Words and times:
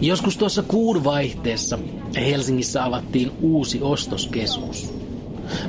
Joskus 0.00 0.36
tuossa 0.36 0.62
kuun 0.62 1.04
vaihteessa 1.04 1.78
Helsingissä 2.16 2.84
avattiin 2.84 3.32
uusi 3.40 3.78
ostoskeskus. 3.82 4.95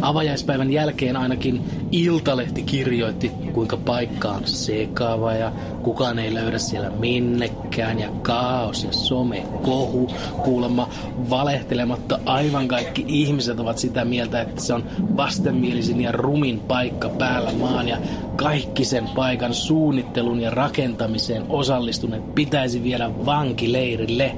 Avajaispäivän 0.01 0.73
jälkeen 0.73 1.17
ainakin 1.17 1.63
Iltalehti 1.91 2.63
kirjoitti, 2.63 3.31
kuinka 3.53 3.77
paikka 3.77 4.29
on 4.29 4.47
sekava 4.47 5.33
ja 5.33 5.51
kukaan 5.83 6.19
ei 6.19 6.33
löydä 6.33 6.57
siellä 6.57 6.89
minnekään 6.89 7.99
ja 7.99 8.09
kaos 8.21 8.83
ja 8.83 8.91
some 8.91 9.45
kohu. 9.61 10.09
Kuulemma 10.43 10.89
valehtelematta 11.29 12.19
aivan 12.25 12.67
kaikki 12.67 13.05
ihmiset 13.07 13.59
ovat 13.59 13.77
sitä 13.77 14.05
mieltä, 14.05 14.41
että 14.41 14.61
se 14.61 14.73
on 14.73 14.83
vastenmielisin 15.17 16.01
ja 16.01 16.11
rumin 16.11 16.59
paikka 16.59 17.09
päällä 17.09 17.51
maan 17.53 17.87
ja 17.87 17.97
kaikki 18.35 18.85
sen 18.85 19.07
paikan 19.15 19.53
suunnittelun 19.53 20.41
ja 20.41 20.49
rakentamiseen 20.49 21.43
osallistuneet 21.49 22.35
pitäisi 22.35 22.83
viedä 22.83 23.25
vankileirille. 23.25 24.35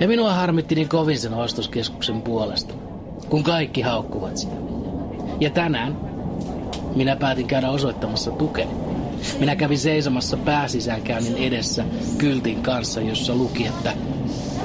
Ja 0.00 0.08
minua 0.08 0.32
harmitti 0.32 0.74
niin 0.74 0.88
kovin 0.88 1.18
sen 1.18 1.34
ostoskeskuksen 1.34 2.22
puolesta 2.22 2.81
kun 3.32 3.42
kaikki 3.42 3.80
haukkuvat 3.80 4.36
sitä. 4.36 4.54
Ja 5.40 5.50
tänään 5.50 5.96
minä 6.94 7.16
päätin 7.16 7.46
käydä 7.46 7.70
osoittamassa 7.70 8.30
tukeni. 8.30 8.70
Minä 9.40 9.56
kävin 9.56 9.78
seisomassa 9.78 10.36
pääsisäänkäynnin 10.36 11.36
edessä 11.36 11.84
kyltin 12.18 12.62
kanssa, 12.62 13.00
jossa 13.00 13.34
luki, 13.34 13.66
että 13.66 13.94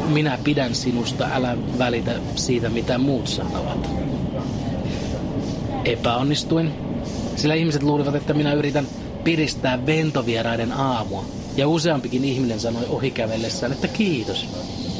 minä 0.07 0.39
pidän 0.43 0.75
sinusta, 0.75 1.27
älä 1.33 1.57
välitä 1.77 2.11
siitä, 2.35 2.69
mitä 2.69 2.97
muut 2.97 3.27
sanovat. 3.27 3.89
Epäonnistuin, 5.85 6.71
sillä 7.35 7.53
ihmiset 7.53 7.83
luulivat, 7.83 8.15
että 8.15 8.33
minä 8.33 8.53
yritän 8.53 8.87
piristää 9.23 9.85
ventovieraiden 9.85 10.71
aamua. 10.71 11.25
Ja 11.57 11.67
useampikin 11.67 12.25
ihminen 12.25 12.59
sanoi 12.59 12.85
ohikävellessään, 12.89 13.71
että 13.71 13.87
kiitos. 13.87 14.47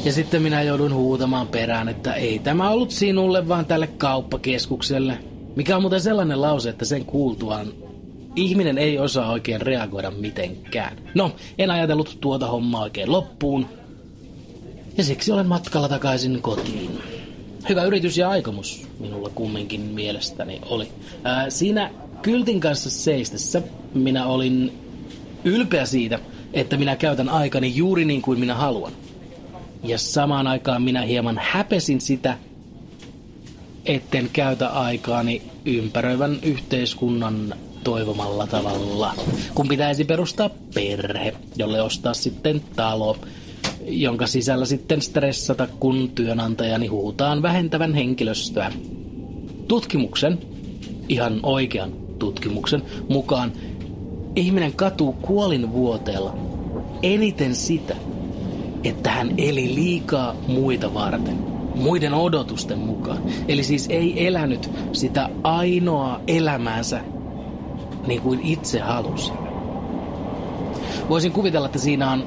Ja 0.04 0.12
sitten 0.12 0.42
minä 0.42 0.62
joudun 0.62 0.94
huutamaan 0.94 1.48
perään, 1.48 1.88
että 1.88 2.14
ei 2.14 2.38
tämä 2.38 2.70
ollut 2.70 2.90
sinulle, 2.90 3.48
vaan 3.48 3.66
tälle 3.66 3.86
kauppakeskukselle. 3.86 5.18
Mikä 5.56 5.76
on 5.76 5.82
muuten 5.82 6.00
sellainen 6.00 6.42
lause, 6.42 6.68
että 6.70 6.84
sen 6.84 7.04
kuultuaan 7.04 7.72
ihminen 8.36 8.78
ei 8.78 8.98
osaa 8.98 9.30
oikein 9.30 9.60
reagoida 9.60 10.10
mitenkään. 10.10 10.96
No, 11.14 11.32
en 11.58 11.70
ajatellut 11.70 12.18
tuota 12.20 12.46
hommaa 12.46 12.82
oikein 12.82 13.12
loppuun. 13.12 13.66
Ja 14.96 15.04
siksi 15.04 15.32
olen 15.32 15.46
matkalla 15.46 15.88
takaisin 15.88 16.42
kotiin. 16.42 16.98
Hyvä 17.68 17.84
yritys 17.84 18.18
ja 18.18 18.30
aikomus 18.30 18.86
minulla 19.00 19.30
kumminkin 19.34 19.80
mielestäni 19.80 20.60
oli. 20.66 20.88
Ää, 21.24 21.50
siinä 21.50 21.90
kyltin 22.22 22.60
kanssa 22.60 22.90
seistessä 22.90 23.62
minä 23.94 24.26
olin 24.26 24.78
ylpeä 25.44 25.86
siitä, 25.86 26.18
että 26.52 26.76
minä 26.76 26.96
käytän 26.96 27.28
aikani 27.28 27.76
juuri 27.76 28.04
niin 28.04 28.22
kuin 28.22 28.40
minä 28.40 28.54
haluan. 28.54 28.92
Ja 29.82 29.98
samaan 29.98 30.46
aikaan 30.46 30.82
minä 30.82 31.02
hieman 31.02 31.40
häpesin 31.42 32.00
sitä, 32.00 32.38
etten 33.86 34.30
käytä 34.32 34.68
aikaani 34.68 35.42
ympäröivän 35.64 36.38
yhteiskunnan 36.42 37.54
toivomalla 37.84 38.46
tavalla. 38.46 39.14
Kun 39.54 39.68
pitäisi 39.68 40.04
perustaa 40.04 40.50
perhe, 40.74 41.34
jolle 41.56 41.82
ostaa 41.82 42.14
sitten 42.14 42.60
talo, 42.76 43.16
jonka 43.86 44.26
sisällä 44.26 44.64
sitten 44.64 45.02
stressata, 45.02 45.68
kun 45.80 46.10
työnantajani 46.14 46.86
huutaan 46.86 47.42
vähentävän 47.42 47.94
henkilöstöä. 47.94 48.72
Tutkimuksen, 49.68 50.38
ihan 51.08 51.40
oikean 51.42 51.92
tutkimuksen 52.18 52.82
mukaan, 53.08 53.52
ihminen 54.36 54.72
katuu 54.72 55.12
kuolinvuoteella 55.12 56.38
eniten 57.02 57.54
sitä, 57.54 57.96
että 58.88 59.10
hän 59.10 59.34
eli 59.38 59.74
liikaa 59.74 60.34
muita 60.46 60.94
varten, 60.94 61.38
muiden 61.74 62.14
odotusten 62.14 62.78
mukaan. 62.78 63.18
Eli 63.48 63.62
siis 63.62 63.86
ei 63.90 64.26
elänyt 64.26 64.70
sitä 64.92 65.28
ainoaa 65.42 66.20
elämäänsä 66.26 67.00
niin 68.06 68.20
kuin 68.20 68.40
itse 68.42 68.80
halusi. 68.80 69.32
Voisin 71.08 71.32
kuvitella, 71.32 71.66
että 71.66 71.78
siinä 71.78 72.10
on 72.10 72.24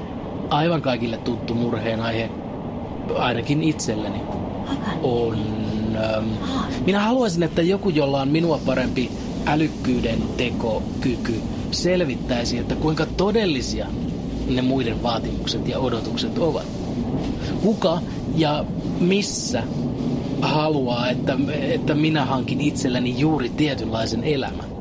aivan 0.50 0.82
kaikille 0.82 1.16
tuttu 1.16 1.54
murheen 1.54 2.00
aihe, 2.00 2.30
ainakin 3.16 3.62
itselleni. 3.62 4.20
On... 5.02 5.38
Ähm, 5.96 6.26
minä 6.86 7.00
haluaisin, 7.00 7.42
että 7.42 7.62
joku, 7.62 7.90
jolla 7.90 8.20
on 8.20 8.28
minua 8.28 8.60
parempi 8.66 9.10
älykkyyden 9.46 10.22
tekokyky, 10.36 11.40
selvittäisi, 11.70 12.58
että 12.58 12.74
kuinka 12.74 13.06
todellisia 13.06 13.86
ne 14.48 14.62
muiden 14.62 15.02
vaatimukset 15.02 15.68
ja 15.68 15.78
odotukset 15.78 16.38
ovat. 16.38 16.66
Kuka 17.62 17.98
ja 18.36 18.64
missä 19.00 19.62
haluaa, 20.42 21.10
että, 21.10 21.36
että 21.60 21.94
minä 21.94 22.24
hankin 22.24 22.60
itselleni 22.60 23.14
juuri 23.18 23.48
tietynlaisen 23.48 24.24
elämän? 24.24 24.72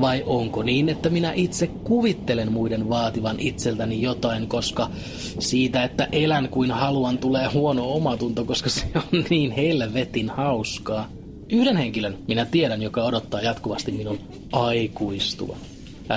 Vai 0.00 0.22
onko 0.26 0.62
niin, 0.62 0.88
että 0.88 1.10
minä 1.10 1.32
itse 1.32 1.66
kuvittelen 1.66 2.52
muiden 2.52 2.88
vaativan 2.88 3.36
itseltäni 3.38 4.02
jotain, 4.02 4.48
koska 4.48 4.90
siitä, 5.38 5.84
että 5.84 6.08
elän 6.12 6.48
kuin 6.48 6.70
haluan, 6.70 7.18
tulee 7.18 7.48
huono 7.54 7.92
omatunto, 7.92 8.44
koska 8.44 8.70
se 8.70 8.86
on 8.94 9.24
niin 9.30 9.50
helvetin 9.50 10.30
hauskaa. 10.30 11.08
Yhden 11.48 11.76
henkilön 11.76 12.18
minä 12.28 12.44
tiedän, 12.44 12.82
joka 12.82 13.04
odottaa 13.04 13.40
jatkuvasti 13.40 13.92
minun 13.92 14.18
aikuistuvan. 14.52 15.56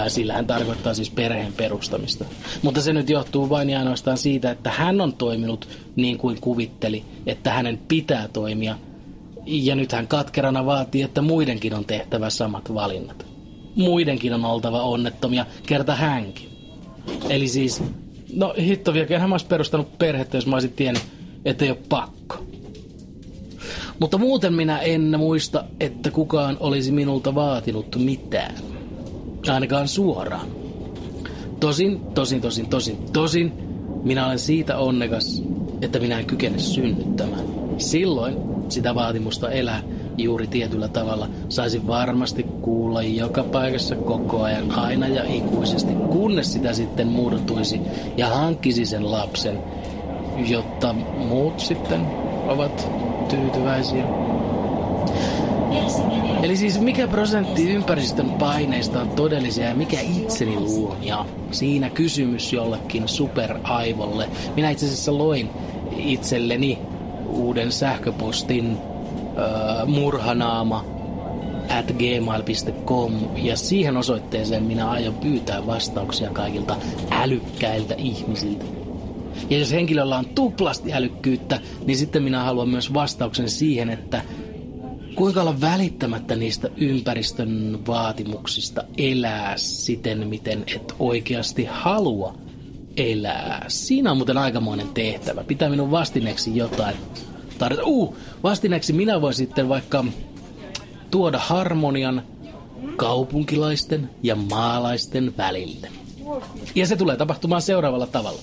Sillä 0.08 0.34
hän 0.34 0.48
tarkoittaa 0.48 0.94
siis 0.94 1.10
perheen 1.10 1.54
perustamista. 1.54 2.26
Mutta 2.62 2.82
se 2.82 2.94
nyt 2.94 3.10
johtuu 3.10 3.50
vain 3.50 3.70
ja 3.70 3.80
ainoastaan 3.80 4.18
siitä, 4.18 4.52
että 4.52 4.72
hän 4.72 5.02
on 5.02 5.14
toiminut 5.14 5.68
niin 5.96 6.18
kuin 6.18 6.42
kuvitteli, 6.42 7.04
että 7.26 7.52
hänen 7.54 7.80
pitää 7.88 8.28
toimia. 8.28 8.78
Ja 9.46 9.76
nyt 9.76 9.92
hän 9.92 10.08
katkerana 10.08 10.66
vaatii, 10.66 11.02
että 11.02 11.22
muidenkin 11.22 11.74
on 11.74 11.86
tehtävä 11.86 12.30
samat 12.30 12.74
valinnat. 12.74 13.26
Muidenkin 13.76 14.34
on 14.34 14.46
oltava 14.46 14.82
onnettomia, 14.82 15.46
kerta 15.68 15.96
hänkin. 15.96 16.50
Eli 17.30 17.48
siis, 17.48 17.84
no 18.34 18.54
hitto 18.60 18.94
vielä, 18.94 19.20
hän 19.20 19.32
olisi 19.32 19.46
perustanut 19.46 19.98
perhettä, 19.98 20.38
jos 20.38 20.48
mä 20.48 20.56
olisin 20.56 20.74
tiennyt, 20.74 21.04
että 21.46 21.66
ei 21.66 21.72
ole 21.72 21.80
pakko. 21.90 22.36
Mutta 24.00 24.18
muuten 24.18 24.54
minä 24.54 24.80
en 24.80 25.16
muista, 25.18 25.64
että 25.80 26.12
kukaan 26.12 26.58
olisi 26.60 26.92
minulta 26.92 27.36
vaatinut 27.36 27.96
mitään 27.96 28.56
ainakaan 29.54 29.88
suoraan. 29.88 30.48
Tosin, 31.60 32.00
tosin, 32.00 32.42
tosin, 32.42 32.70
tosin, 32.70 32.98
tosin, 33.14 33.54
minä 34.04 34.26
olen 34.26 34.40
siitä 34.40 34.78
onnekas, 34.78 35.44
että 35.82 36.00
minä 36.00 36.20
en 36.20 36.26
kykene 36.26 36.60
synnyttämään. 36.60 37.46
Silloin 37.78 38.36
sitä 38.70 38.96
vaatimusta 38.96 39.52
elää 39.52 39.84
juuri 40.18 40.48
tietyllä 40.48 40.88
tavalla 40.88 41.30
saisi 41.50 41.88
varmasti 41.88 42.44
kuulla 42.44 43.02
joka 43.02 43.44
paikassa 43.44 43.96
koko 43.96 44.44
ajan 44.44 44.72
aina 44.72 45.08
ja 45.08 45.24
ikuisesti, 45.24 45.94
kunnes 45.94 46.54
sitä 46.54 46.74
sitten 46.74 47.08
muodottuisi 47.08 47.82
ja 48.18 48.28
hankkisi 48.28 48.86
sen 48.86 49.12
lapsen, 49.12 49.60
jotta 50.48 50.94
muut 50.94 51.60
sitten 51.60 52.02
ovat 52.48 52.92
tyytyväisiä. 53.30 54.04
Eli 56.44 56.58
siis 56.58 56.80
mikä 56.80 57.08
prosentti 57.08 57.70
ympäristön 57.70 58.30
paineista 58.30 59.02
on 59.02 59.10
todellisia 59.10 59.66
ja 59.70 59.76
mikä 59.76 60.00
itseni 60.00 60.60
luomia? 60.60 61.26
Siinä 61.52 61.90
kysymys 61.90 62.54
jollekin 62.54 63.08
superaivolle. 63.08 64.30
Minä 64.56 64.70
itse 64.70 64.86
asiassa 64.86 65.18
loin 65.18 65.50
itselleni 65.98 66.80
uuden 67.28 67.72
sähköpostin 67.72 68.78
äh, 69.38 69.88
murhanaama 69.88 70.86
at 71.80 71.92
gmail.com 71.92 73.14
ja 73.36 73.58
siihen 73.58 73.98
osoitteeseen 73.98 74.64
minä 74.64 74.90
aion 74.90 75.14
pyytää 75.14 75.68
vastauksia 75.68 76.30
kaikilta 76.30 76.76
älykkäiltä 77.12 77.96
ihmisiltä. 77.98 78.66
Ja 79.50 79.58
jos 79.60 79.72
henkilöllä 79.72 80.18
on 80.18 80.26
tuplasti 80.26 80.94
älykkyyttä, 80.94 81.60
niin 81.86 81.98
sitten 81.98 82.24
minä 82.24 82.44
haluan 82.44 82.70
myös 82.70 82.94
vastauksen 82.94 83.50
siihen, 83.50 83.90
että 83.90 84.22
kuinka 85.20 85.42
olla 85.42 85.62
välittämättä 85.62 86.36
niistä 86.36 86.70
ympäristön 86.78 87.80
vaatimuksista 87.88 88.84
elää 88.98 89.54
siten, 89.58 90.28
miten 90.28 90.64
et 90.76 90.94
oikeasti 91.00 91.66
halua 91.66 92.38
elää. 92.98 93.66
Siinä 93.68 94.12
on 94.12 94.18
muuten 94.18 94.38
aikamoinen 94.38 94.88
tehtävä. 94.88 95.44
Pitää 95.44 95.70
minun 95.70 95.92
vastineeksi 95.92 96.56
jotain 96.56 96.96
tarjota. 97.58 97.84
Uh, 97.86 98.16
vastineeksi 98.44 98.94
minä 98.94 99.22
voin 99.22 99.34
sitten 99.34 99.70
vaikka 99.70 100.06
tuoda 101.12 101.40
harmonian 101.40 102.24
kaupunkilaisten 102.96 104.10
ja 104.24 104.36
maalaisten 104.36 105.34
välille. 105.38 105.88
Ja 106.76 106.88
se 106.88 106.96
tulee 106.96 107.18
tapahtumaan 107.18 107.62
seuraavalla 107.62 108.08
tavalla. 108.08 108.40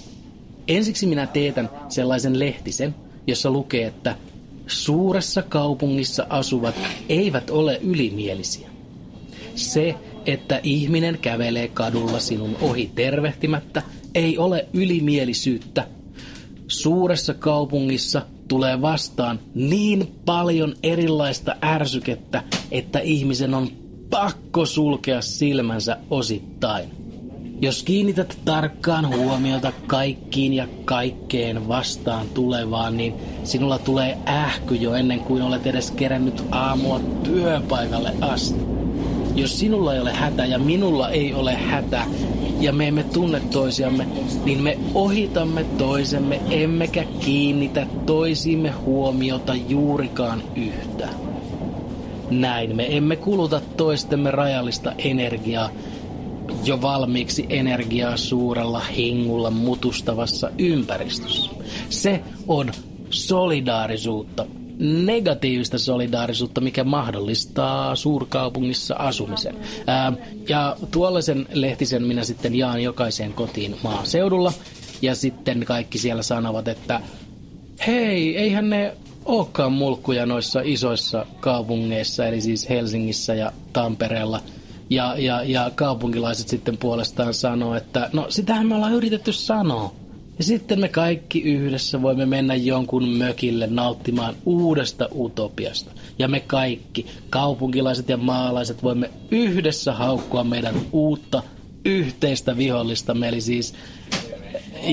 Ensiksi 0.69 1.07
minä 1.07 1.27
teetän 1.27 1.71
sellaisen 1.89 2.39
lehtisen, 2.39 2.95
jossa 3.27 3.51
lukee, 3.51 3.87
että 3.87 4.17
suuressa 4.67 5.43
kaupungissa 5.43 6.27
asuvat 6.29 6.75
eivät 7.09 7.51
ole 7.51 7.81
ylimielisiä. 7.83 8.69
Se, 9.55 9.95
että 10.27 10.61
ihminen 10.63 11.19
kävelee 11.19 11.69
kadulla 11.69 12.19
sinun 12.19 12.57
ohi 12.61 12.91
tervehtimättä, 12.95 13.83
ei 14.15 14.39
ole 14.39 14.69
ylimielisyyttä. 14.73 15.89
Suuressa 16.69 17.35
kaupungissa 17.35 18.23
tulee 18.49 18.83
vastaan 18.83 19.41
niin 19.55 20.15
paljon 20.25 20.75
erilaista 20.83 21.57
ärsykettä, 21.65 22.43
että 22.71 22.99
ihmisen 22.99 23.55
on 23.55 23.69
pakko 24.11 24.67
sulkea 24.67 25.23
silmänsä 25.23 25.97
osittain. 26.11 26.96
Jos 27.61 27.83
kiinnität 27.83 28.39
tarkkaan 28.45 29.17
huomiota 29.17 29.73
kaikkiin 29.87 30.53
ja 30.53 30.69
kaikkeen 30.85 31.69
vastaan 31.69 32.27
tulevaan, 32.35 32.97
niin 32.97 33.15
sinulla 33.45 33.79
tulee 33.79 34.19
ähky 34.29 34.75
jo 34.75 34.95
ennen 34.95 35.21
kuin 35.21 35.43
olet 35.43 35.67
edes 35.67 35.91
kerännyt 35.91 36.45
aamua 36.51 37.01
työpaikalle 37.23 38.13
asti. 38.21 38.61
Jos 39.35 39.59
sinulla 39.59 39.95
ei 39.95 40.01
ole 40.01 40.13
hätä 40.13 40.45
ja 40.45 40.59
minulla 40.59 41.11
ei 41.11 41.35
ole 41.35 41.55
hätä 41.55 42.05
ja 42.61 42.73
me 42.73 42.89
emme 42.89 43.03
tunne 43.03 43.41
toisiamme, 43.41 44.07
niin 44.45 44.63
me 44.63 44.79
ohitamme 44.95 45.65
toisemme 45.79 46.41
emmekä 46.51 47.05
kiinnitä 47.21 47.87
toisiimme 48.07 48.71
huomiota 48.71 49.55
juurikaan 49.55 50.43
yhtä. 50.57 51.09
Näin 52.31 52.77
me 52.77 52.97
emme 52.97 53.17
kuluta 53.17 53.61
toistemme 53.77 54.31
rajallista 54.31 54.93
energiaa, 54.99 55.71
jo 56.65 56.83
valmiiksi 56.83 57.47
energiaa 57.49 58.17
suurella 58.17 58.81
hingulla 58.81 59.51
mutustavassa 59.51 60.51
ympäristössä. 60.59 61.51
Se 61.91 62.21
on 62.49 62.73
solidaarisuutta, 63.11 64.47
negatiivista 64.79 65.79
solidaarisuutta, 65.79 66.61
mikä 66.61 66.85
mahdollistaa 66.85 67.97
suurkaupungissa 67.97 68.95
asumisen. 68.95 69.57
Ää, 69.87 70.13
ja 70.49 70.77
tuollaisen 70.91 71.47
lehtisen 71.53 72.03
minä 72.03 72.25
sitten 72.25 72.55
jaan 72.55 72.83
jokaiseen 72.83 73.33
kotiin 73.33 73.77
maaseudulla. 73.83 74.53
Ja 75.03 75.15
sitten 75.15 75.65
kaikki 75.65 75.99
siellä 75.99 76.23
sanovat, 76.23 76.69
että 76.69 77.01
hei, 77.87 78.37
eihän 78.37 78.71
ne 78.71 78.97
olekaan 79.25 79.73
mulkkuja 79.73 80.27
noissa 80.27 80.61
isoissa 80.65 81.27
kaupungeissa, 81.41 82.27
eli 82.27 82.41
siis 82.41 82.69
Helsingissä 82.69 83.35
ja 83.35 83.53
Tampereella– 83.73 84.41
ja, 84.91 85.15
ja, 85.19 85.43
ja 85.43 85.71
kaupunkilaiset 85.75 86.49
sitten 86.49 86.79
puolestaan 86.79 87.35
sanoo, 87.35 87.75
että 87.75 88.11
no 88.13 88.27
sitähän 88.29 88.67
me 88.67 88.75
ollaan 88.75 88.95
yritetty 88.95 89.33
sanoa. 89.33 89.95
Ja 90.39 90.45
sitten 90.45 90.81
me 90.81 90.89
kaikki 90.89 91.43
yhdessä 91.43 92.03
voimme 92.03 92.27
mennä 92.27 92.55
jonkun 92.55 93.09
mökille 93.09 93.67
nauttimaan 93.67 94.35
uudesta 94.47 95.09
utopiasta. 95.15 95.91
Ja 96.19 96.29
me 96.29 96.41
kaikki, 96.41 97.07
kaupunkilaiset 97.31 98.09
ja 98.09 98.17
maalaiset, 98.17 98.83
voimme 98.83 99.11
yhdessä 99.31 99.93
haukkua 99.93 100.45
meidän 100.45 100.75
uutta 100.93 101.43
yhteistä 101.85 102.57
vihollista, 102.57 103.17
eli 103.29 103.41
siis 103.41 103.75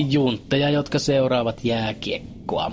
juntteja, 0.08 0.70
jotka 0.70 0.98
seuraavat 0.98 1.64
jääkiekkoa. 1.64 2.72